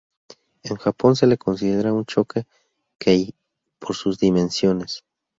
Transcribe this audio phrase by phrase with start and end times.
[0.63, 2.47] En Japón se le considera un coche
[2.97, 3.35] "kei"
[3.77, 5.03] por sus dimensiones.